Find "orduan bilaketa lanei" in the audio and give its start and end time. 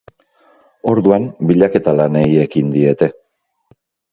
0.91-2.25